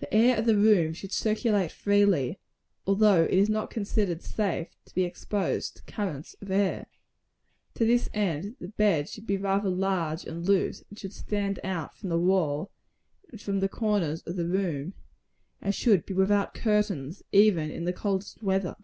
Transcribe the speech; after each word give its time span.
The 0.00 0.12
air 0.12 0.36
of 0.38 0.44
the 0.44 0.56
room 0.56 0.92
should 0.92 1.12
circulate 1.12 1.70
freely; 1.70 2.40
although 2.84 3.22
it 3.22 3.30
is 3.34 3.48
not 3.48 3.70
considered 3.70 4.20
safe 4.20 4.70
to 4.86 4.92
be 4.92 5.04
exposed 5.04 5.76
to 5.76 5.82
currents 5.84 6.34
of 6.40 6.50
air. 6.50 6.86
To 7.74 7.84
this 7.84 8.08
end, 8.12 8.56
the 8.60 8.66
bed 8.66 9.08
should 9.08 9.24
be 9.24 9.36
rather 9.36 9.68
large 9.68 10.24
and 10.24 10.44
loose; 10.44 10.82
and 10.90 10.98
should 10.98 11.12
stand 11.12 11.60
out 11.62 11.94
from 11.96 12.08
the 12.08 12.18
all, 12.18 12.72
and 13.30 13.40
from 13.40 13.60
the 13.60 13.68
corners 13.68 14.20
of 14.22 14.34
the 14.34 14.48
room; 14.48 14.94
and 15.62 15.72
should 15.72 16.04
be 16.06 16.14
without 16.14 16.52
curtains, 16.52 17.22
even 17.30 17.70
in 17.70 17.84
the 17.84 17.92
coldest 17.92 18.42
weather. 18.42 18.74